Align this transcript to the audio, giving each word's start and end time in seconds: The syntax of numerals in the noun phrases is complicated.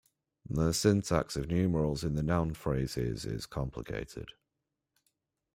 The 0.49 0.73
syntax 0.73 1.35
of 1.35 1.47
numerals 1.47 2.03
in 2.03 2.15
the 2.15 2.23
noun 2.23 2.55
phrases 2.55 3.23
is 3.23 3.45
complicated. 3.45 4.29